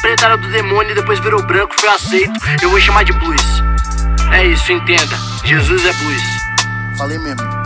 [0.00, 2.32] preta era do demônio e depois virou branco, foi aceito.
[2.62, 3.42] Eu vou chamar de blues.
[4.32, 5.16] É isso, entenda.
[5.44, 6.22] Jesus é blues.
[6.96, 7.64] Falei mesmo.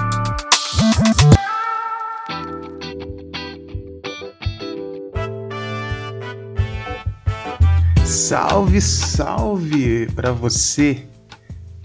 [8.05, 11.07] Salve, salve para você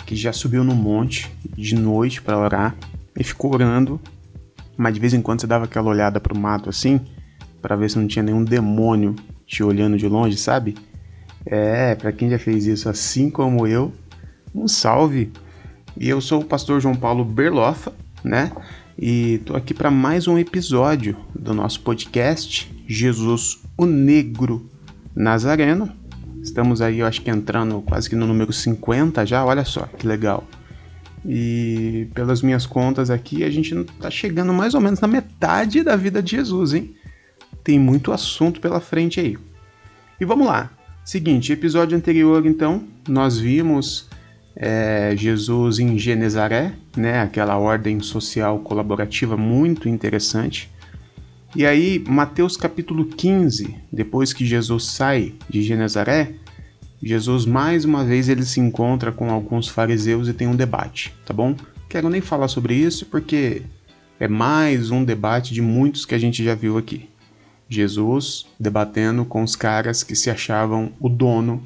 [0.05, 2.75] que já subiu no monte de noite para orar
[3.17, 3.99] e ficou orando,
[4.75, 6.99] mas de vez em quando você dava aquela olhada pro mato assim,
[7.63, 9.15] para ver se não tinha nenhum demônio
[9.47, 10.75] te olhando de longe, sabe?
[11.45, 13.93] É, para quem já fez isso assim como eu,
[14.53, 15.31] um salve.
[15.97, 18.51] E eu sou o pastor João Paulo Berlofa, né?
[18.99, 24.69] E tô aqui para mais um episódio do nosso podcast Jesus o Negro
[25.15, 25.89] Nazareno.
[26.41, 30.05] Estamos aí, eu acho que entrando quase que no número 50 já, olha só que
[30.05, 30.45] legal.
[31.25, 35.95] E pelas minhas contas aqui, a gente tá chegando mais ou menos na metade da
[35.95, 36.93] vida de Jesus, hein?
[37.63, 39.37] Tem muito assunto pela frente aí.
[40.19, 40.69] E vamos lá.
[41.05, 44.07] Seguinte, episódio anterior, então, nós vimos
[44.55, 47.21] é, Jesus em Genezaré, né?
[47.21, 50.69] Aquela ordem social colaborativa muito interessante.
[51.55, 56.33] E aí, Mateus capítulo 15, depois que Jesus sai de Genezaré,
[57.01, 61.33] Jesus mais uma vez ele se encontra com alguns fariseus e tem um debate, tá
[61.33, 61.55] bom?
[61.89, 63.61] Quero nem falar sobre isso porque
[64.19, 67.09] é mais um debate de muitos que a gente já viu aqui.
[67.73, 71.63] Jesus debatendo com os caras que se achavam o dono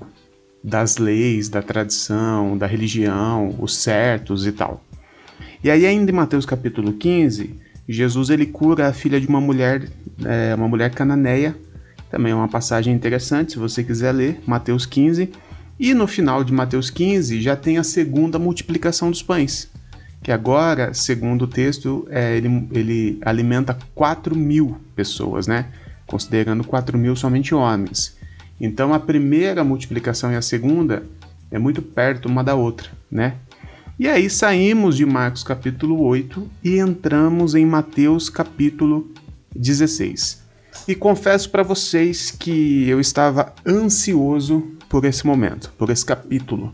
[0.64, 4.84] das leis, da tradição, da religião, os certos e tal.
[5.64, 7.56] E aí ainda em Mateus capítulo 15,
[7.88, 9.90] Jesus ele cura a filha de uma mulher,
[10.26, 11.56] é, uma mulher cananeia.
[12.12, 15.30] Também é uma passagem interessante, se você quiser ler, Mateus 15.
[15.80, 19.70] E no final de Mateus 15 já tem a segunda multiplicação dos pães,
[20.24, 25.68] que agora, segundo o texto, é, ele, ele alimenta 4 mil pessoas, né?
[26.08, 28.18] Considerando 4 mil somente homens.
[28.60, 31.04] Então a primeira multiplicação e a segunda
[31.52, 33.36] é muito perto uma da outra, né?
[34.00, 39.12] E aí saímos de Marcos capítulo 8 e entramos em Mateus capítulo
[39.56, 40.44] 16.
[40.88, 46.74] E confesso para vocês que eu estava ansioso por esse momento, por esse capítulo,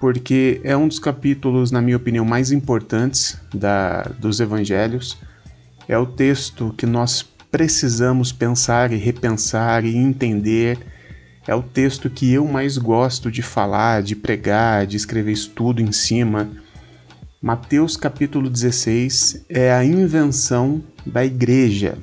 [0.00, 5.18] porque é um dos capítulos, na minha opinião, mais importantes da, dos evangelhos.
[5.86, 10.78] É o texto que nós precisamos pensar e repensar e entender
[11.46, 15.90] é o texto que eu mais gosto de falar, de pregar, de escrever estudo em
[15.90, 16.48] cima.
[17.42, 21.98] Mateus capítulo 16 é a invenção da igreja.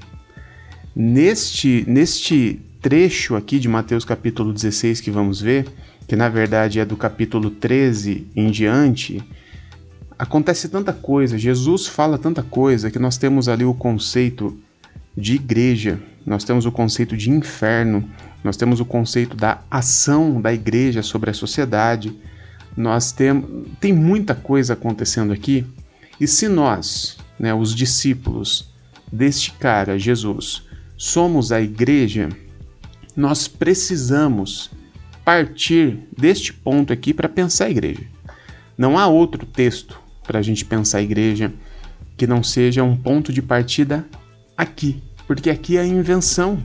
[0.93, 5.67] Neste, neste trecho aqui de Mateus capítulo 16 que vamos ver,
[6.07, 9.23] que na verdade é do capítulo 13 em diante,
[10.17, 14.57] acontece tanta coisa, Jesus fala tanta coisa que nós temos ali o conceito
[15.17, 18.07] de igreja, nós temos o conceito de inferno,
[18.43, 22.15] nós temos o conceito da ação da igreja sobre a sociedade.
[22.75, 25.65] Nós temos tem muita coisa acontecendo aqui.
[26.19, 28.69] E se nós, né, os discípulos
[29.11, 30.63] deste cara, Jesus,
[30.95, 32.29] somos a igreja,
[33.15, 34.69] nós precisamos
[35.25, 38.03] partir deste ponto aqui para pensar a igreja.
[38.77, 41.51] Não há outro texto para a gente pensar a igreja
[42.15, 44.05] que não seja um ponto de partida
[44.57, 46.61] aqui, porque aqui é a invenção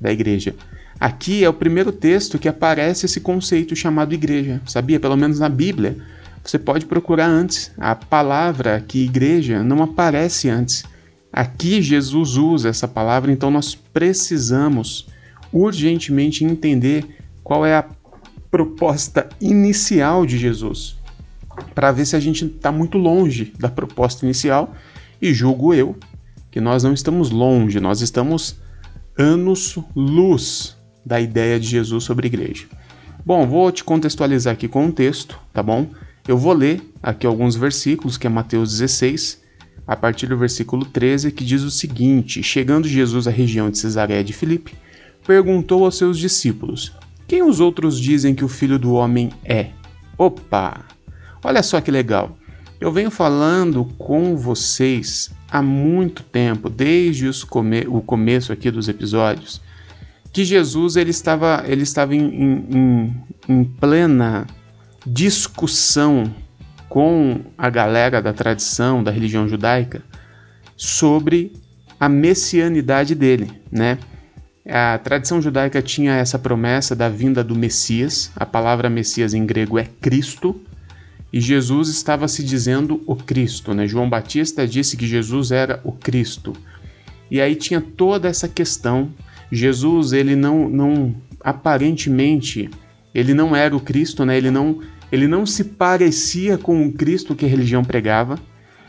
[0.00, 0.54] da igreja.
[1.00, 5.00] Aqui é o primeiro texto que aparece esse conceito chamado igreja, sabia?
[5.00, 5.96] Pelo menos na Bíblia.
[6.44, 7.72] Você pode procurar antes.
[7.78, 10.84] A palavra aqui, igreja, não aparece antes.
[11.32, 15.08] Aqui Jesus usa essa palavra, então nós precisamos
[15.52, 17.04] urgentemente entender
[17.42, 17.84] qual é a
[18.50, 20.96] proposta inicial de Jesus,
[21.74, 24.74] para ver se a gente está muito longe da proposta inicial,
[25.20, 25.96] e julgo eu
[26.52, 28.56] que nós não estamos longe, nós estamos
[29.18, 32.66] anos-luz da ideia de Jesus sobre igreja.
[33.24, 35.88] Bom, vou te contextualizar aqui com um texto, tá bom?
[36.28, 39.40] Eu vou ler aqui alguns versículos, que é Mateus 16,
[39.86, 44.22] a partir do versículo 13, que diz o seguinte: Chegando Jesus à região de Cesareia
[44.22, 44.74] de Filipe,
[45.26, 46.92] perguntou aos seus discípulos:
[47.26, 49.70] Quem os outros dizem que o filho do homem é?
[50.18, 50.84] Opa!
[51.42, 52.36] Olha só que legal.
[52.78, 59.60] Eu venho falando com vocês há muito tempo, desde come o começo aqui dos episódios,
[60.32, 63.14] que Jesus ele estava, ele estava em, em,
[63.46, 64.46] em plena
[65.06, 66.34] discussão
[66.88, 70.02] com a galera da tradição da religião judaica
[70.74, 71.52] sobre
[72.00, 73.98] a messianidade dele, né?
[74.66, 78.30] A tradição judaica tinha essa promessa da vinda do Messias.
[78.36, 80.60] A palavra Messias em grego é Cristo,
[81.32, 83.86] e Jesus estava se dizendo o Cristo, né?
[83.86, 86.52] João Batista disse que Jesus era o Cristo.
[87.30, 89.10] E aí tinha toda essa questão
[89.52, 91.14] Jesus ele não, não
[91.44, 92.70] aparentemente
[93.14, 94.38] ele não era o Cristo, né?
[94.38, 94.80] Ele não,
[95.12, 98.38] ele não se parecia com o Cristo que a religião pregava,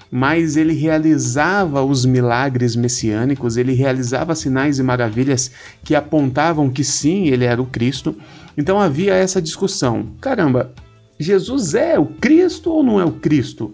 [0.10, 5.52] mas ele realizava os milagres messiânicos, ele realizava sinais e maravilhas
[5.84, 8.16] que apontavam que sim, ele era o Cristo.
[8.58, 10.72] Então havia essa discussão: caramba,
[11.20, 13.74] Jesus é o Cristo ou não é o Cristo?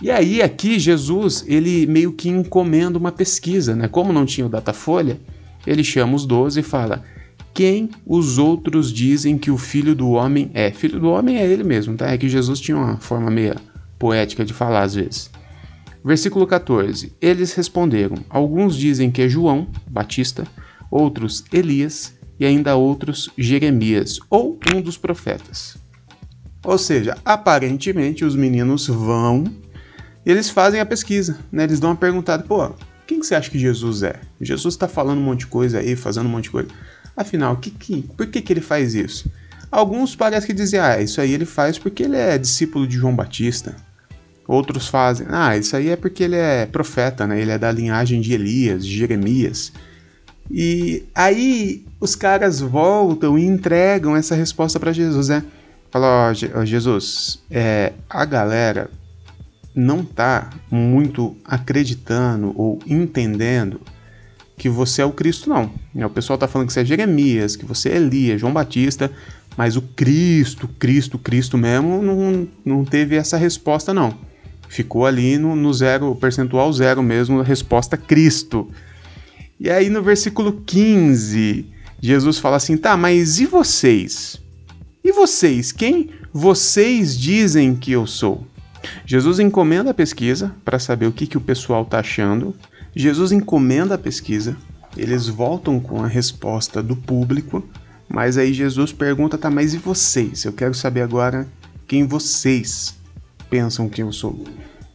[0.00, 3.88] E aí aqui Jesus, ele meio que encomenda uma pesquisa, né?
[3.88, 5.20] Como não tinha o Datafolha,
[5.66, 7.04] ele chama os doze e fala:
[7.54, 10.70] quem os outros dizem que o filho do homem é?
[10.72, 12.10] Filho do homem é ele mesmo, tá?
[12.10, 13.54] É que Jesus tinha uma forma meio
[13.98, 15.30] poética de falar às vezes.
[16.04, 20.46] Versículo 14: Eles responderam: Alguns dizem que é João Batista,
[20.90, 25.81] outros Elias e ainda outros Jeremias ou um dos profetas.
[26.64, 29.44] Ou seja, aparentemente os meninos vão
[30.24, 31.64] e eles fazem a pesquisa, né?
[31.64, 32.70] Eles dão uma perguntada, pô,
[33.06, 34.20] quem que você acha que Jesus é?
[34.40, 36.68] Jesus está falando um monte de coisa aí, fazendo um monte de coisa.
[37.16, 39.30] Afinal, que, que, por que, que ele faz isso?
[39.70, 43.14] Alguns parecem que dizem, ah, isso aí ele faz porque ele é discípulo de João
[43.14, 43.74] Batista.
[44.46, 47.40] Outros fazem, ah, isso aí é porque ele é profeta, né?
[47.40, 49.72] Ele é da linhagem de Elias, de Jeremias.
[50.50, 55.42] E aí os caras voltam e entregam essa resposta para Jesus, né?
[55.92, 56.32] Fala,
[56.64, 58.90] Jesus, é, a galera
[59.74, 63.78] não tá muito acreditando ou entendendo
[64.56, 65.70] que você é o Cristo, não.
[65.94, 69.12] O pessoal tá falando que você é Jeremias, que você é Elias, João Batista,
[69.54, 74.14] mas o Cristo, Cristo, Cristo mesmo, não, não teve essa resposta, não.
[74.70, 78.70] Ficou ali no, no zero, percentual zero mesmo, a resposta Cristo.
[79.60, 81.66] E aí no versículo 15,
[82.00, 84.40] Jesus fala assim: tá, mas e vocês?
[85.04, 85.72] E vocês?
[85.72, 88.46] Quem vocês dizem que eu sou?
[89.04, 92.54] Jesus encomenda a pesquisa para saber o que, que o pessoal está achando.
[92.94, 94.56] Jesus encomenda a pesquisa,
[94.96, 97.66] eles voltam com a resposta do público,
[98.08, 100.44] mas aí Jesus pergunta: tá, mas e vocês?
[100.44, 101.48] Eu quero saber agora
[101.88, 102.94] quem vocês
[103.50, 104.44] pensam que eu sou.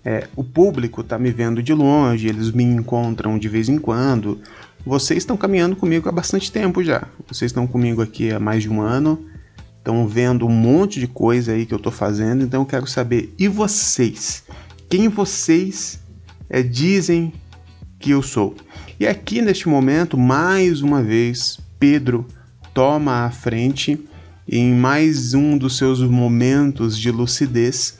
[0.05, 4.39] É, o público está me vendo de longe, eles me encontram de vez em quando.
[4.85, 7.03] Vocês estão caminhando comigo há bastante tempo já.
[7.27, 9.19] Vocês estão comigo aqui há mais de um ano
[9.87, 13.33] estão vendo um monte de coisa aí que eu estou fazendo, então eu quero saber,
[13.39, 14.43] e vocês?
[14.89, 16.01] Quem vocês
[16.49, 17.31] é, dizem
[17.97, 18.53] que eu sou?
[18.99, 22.27] E aqui neste momento, mais uma vez, Pedro
[22.73, 23.97] toma a frente
[24.45, 27.97] em mais um dos seus momentos de lucidez.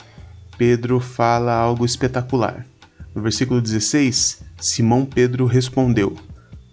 [0.58, 2.66] Pedro fala algo espetacular.
[3.14, 6.14] No versículo 16, Simão Pedro respondeu: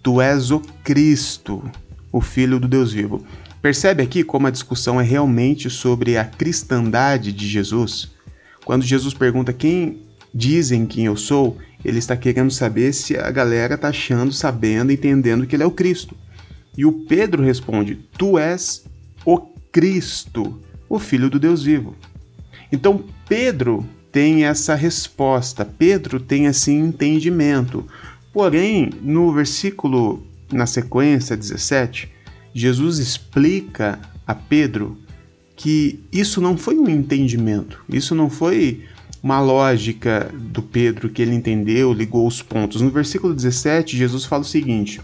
[0.03, 1.63] Tu és o Cristo,
[2.11, 3.25] o Filho do Deus vivo.
[3.65, 8.11] Percebe aqui como a discussão é realmente sobre a cristandade de Jesus?
[8.63, 13.73] Quando Jesus pergunta quem dizem quem eu sou, ele está querendo saber se a galera
[13.73, 16.15] está achando, sabendo, entendendo que ele é o Cristo.
[16.77, 18.85] E o Pedro responde: Tu és
[19.25, 19.39] o
[19.71, 21.95] Cristo, o Filho do Deus vivo.
[22.71, 27.83] Então Pedro tem essa resposta, Pedro tem esse entendimento.
[28.31, 32.13] Porém, no versículo na sequência 17,
[32.57, 34.97] Jesus explica a Pedro
[35.57, 38.85] que isso não foi um entendimento, isso não foi
[39.21, 42.79] uma lógica do Pedro que ele entendeu, ligou os pontos.
[42.79, 45.01] No versículo 17, Jesus fala o seguinte: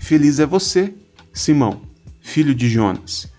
[0.00, 0.92] Feliz é você,
[1.32, 1.82] Simão,
[2.20, 3.32] filho de Jonas,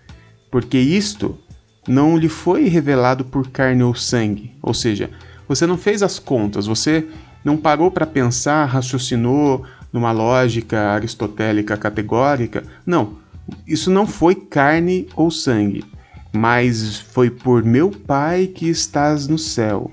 [0.49, 1.37] porque isto
[1.85, 5.09] não lhe foi revelado por carne ou sangue, ou seja,
[5.49, 7.05] você não fez as contas, você
[7.43, 12.63] não parou para pensar, raciocinou numa lógica aristotélica categórica.
[12.85, 13.21] Não,
[13.67, 15.83] isso não foi carne ou sangue,
[16.31, 19.91] mas foi por meu Pai que estás no céu.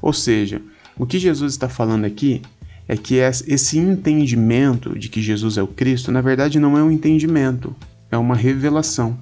[0.00, 0.60] Ou seja,
[0.96, 2.42] o que Jesus está falando aqui
[2.86, 6.90] é que esse entendimento de que Jesus é o Cristo, na verdade, não é um
[6.90, 7.74] entendimento,
[8.10, 9.18] é uma revelação.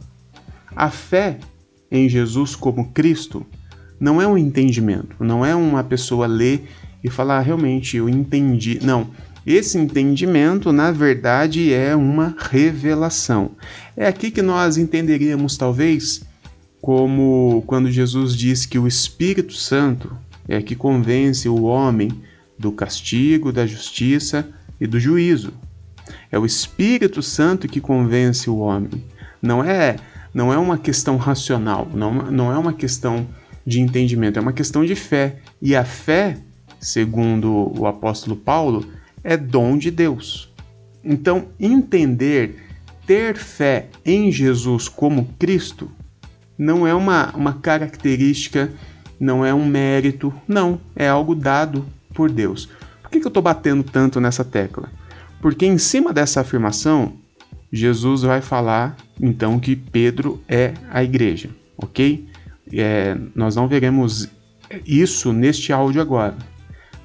[0.74, 1.38] A fé
[1.90, 3.44] em Jesus como Cristo
[3.98, 6.66] não é um entendimento, não é uma pessoa ler
[7.02, 8.78] e falar, ah, realmente, eu entendi.
[8.82, 9.08] Não,
[9.46, 13.52] esse entendimento, na verdade, é uma revelação.
[13.96, 16.22] É aqui que nós entenderíamos, talvez,
[16.80, 20.16] como quando Jesus diz que o Espírito Santo
[20.48, 22.10] é que convence o homem
[22.58, 24.48] do castigo, da justiça
[24.80, 25.52] e do juízo.
[26.30, 29.04] É o Espírito Santo que convence o homem.
[29.40, 29.96] Não é,
[30.34, 33.26] não é uma questão racional, não, não é uma questão
[33.66, 35.36] de entendimento, é uma questão de fé.
[35.62, 36.38] E a fé,
[36.78, 38.86] segundo o apóstolo Paulo,
[39.22, 40.52] é dom de Deus.
[41.04, 42.62] Então, entender,
[43.06, 45.90] ter fé em Jesus como Cristo,
[46.58, 48.70] não é uma, uma característica,
[49.18, 52.68] não é um mérito, não, é algo dado por Deus.
[53.02, 54.90] Por que, que eu estou batendo tanto nessa tecla?
[55.40, 57.14] Porque em cima dessa afirmação,
[57.72, 62.28] Jesus vai falar então que Pedro é a igreja, ok?
[62.72, 64.28] É, nós não veremos
[64.86, 66.36] isso neste áudio agora.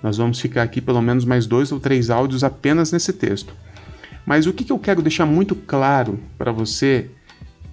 [0.05, 3.55] Nós vamos ficar aqui pelo menos mais dois ou três áudios apenas nesse texto.
[4.23, 7.09] Mas o que, que eu quero deixar muito claro para você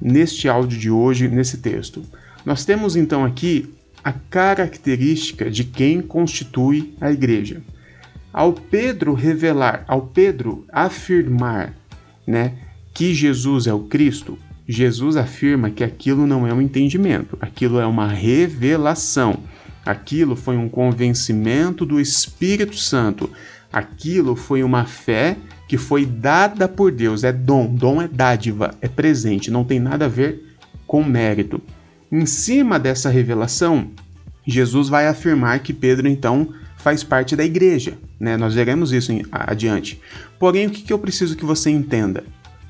[0.01, 2.03] neste áudio de hoje, nesse texto?
[2.43, 7.61] Nós temos então aqui a característica de quem constitui a igreja.
[8.33, 11.75] Ao Pedro revelar, ao Pedro afirmar,
[12.27, 12.55] né,
[12.95, 17.85] que Jesus é o Cristo, Jesus afirma que aquilo não é um entendimento, aquilo é
[17.85, 19.39] uma revelação.
[19.85, 23.31] Aquilo foi um convencimento do Espírito Santo.
[23.73, 25.37] Aquilo foi uma fé
[25.67, 27.25] que foi dada por Deus.
[27.25, 31.61] É dom, dom é dádiva, é presente, não tem nada a ver com mérito.
[32.11, 33.91] Em cima dessa revelação,
[34.47, 37.95] Jesus vai afirmar que Pedro então faz parte da igreja.
[38.21, 38.37] Né?
[38.37, 40.01] Nós veremos isso adiante.
[40.39, 42.25] Porém, o que eu preciso que você entenda?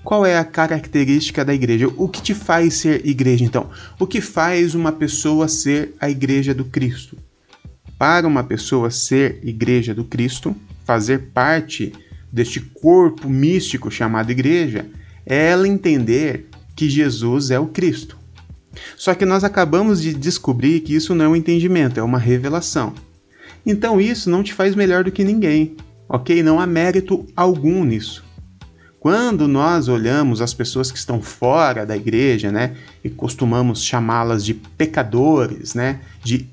[0.04, 1.88] Qual é a característica da igreja?
[1.96, 3.70] O que te faz ser igreja, então?
[4.00, 7.16] O que faz uma pessoa ser a igreja do Cristo?
[7.96, 11.92] Para uma pessoa ser igreja do Cristo, fazer parte
[12.32, 14.86] deste corpo místico chamado igreja,
[15.24, 18.18] é ela entender que Jesus é o Cristo.
[18.96, 22.92] Só que nós acabamos de descobrir que isso não é um entendimento, é uma revelação.
[23.64, 25.76] Então isso não te faz melhor do que ninguém,
[26.08, 26.42] ok?
[26.42, 28.31] Não há mérito algum nisso.
[29.02, 34.54] Quando nós olhamos as pessoas que estão fora da igreja, né, e costumamos chamá-las de
[34.54, 36.46] pecadores, né, de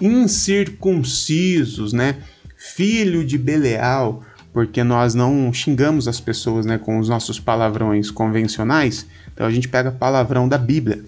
[0.00, 2.18] incircuncisos, né,
[2.56, 4.22] filho de Beleal,
[4.52, 9.66] porque nós não xingamos as pessoas, né, com os nossos palavrões convencionais, então a gente
[9.68, 11.04] pega palavrão da Bíblia.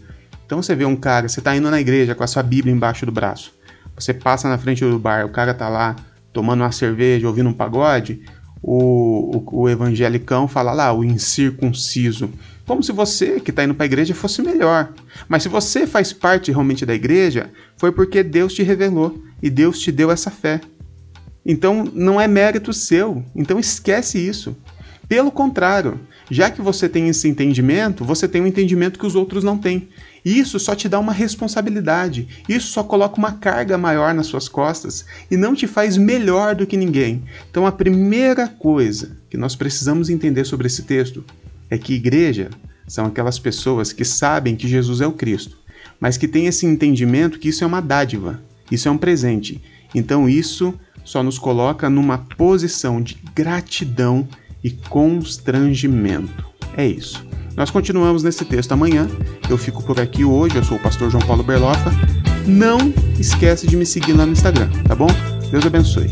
[0.47, 3.07] Então você vê um cara, você está indo na igreja com a sua Bíblia embaixo
[3.07, 3.53] do braço,
[3.97, 5.95] você passa na frente do bar, o cara tá lá
[6.33, 8.21] tomando uma cerveja, ouvindo um pagode,
[8.63, 12.31] o, o, o evangelicão fala lá, o incircunciso.
[12.67, 14.93] Como se você que está indo para a igreja fosse melhor.
[15.27, 19.79] Mas se você faz parte realmente da igreja, foi porque Deus te revelou e Deus
[19.79, 20.61] te deu essa fé.
[21.47, 23.25] Então não é mérito seu.
[23.35, 24.55] Então esquece isso.
[25.09, 25.99] Pelo contrário,
[26.31, 29.89] já que você tem esse entendimento, você tem um entendimento que os outros não têm.
[30.23, 35.07] Isso só te dá uma responsabilidade, isso só coloca uma carga maior nas suas costas
[35.31, 37.25] e não te faz melhor do que ninguém.
[37.51, 41.25] Então, a primeira coisa que nós precisamos entender sobre esse texto
[41.71, 42.51] é que igreja
[42.87, 45.57] são aquelas pessoas que sabem que Jesus é o Cristo,
[45.99, 49.63] mas que têm esse entendimento que isso é uma dádiva, isso é um presente.
[49.95, 54.29] Então, isso só nos coloca numa posição de gratidão
[54.63, 56.47] e constrangimento.
[56.77, 57.25] É isso.
[57.57, 59.09] Nós continuamos nesse texto amanhã.
[59.51, 60.57] Eu fico por aqui hoje.
[60.57, 61.91] Eu sou o pastor João Paulo Berloffa.
[62.47, 62.79] Não
[63.19, 65.09] esquece de me seguir lá no Instagram, tá bom?
[65.51, 66.09] Deus abençoe.